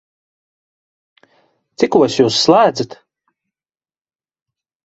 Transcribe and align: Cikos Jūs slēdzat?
Cikos 1.83 2.17
Jūs 2.21 2.39
slēdzat? 2.47 2.99